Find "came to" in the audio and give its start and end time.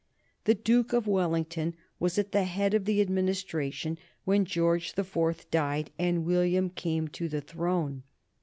6.71-7.29